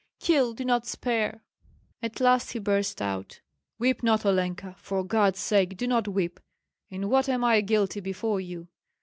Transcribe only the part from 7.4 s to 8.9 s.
I guilty before you?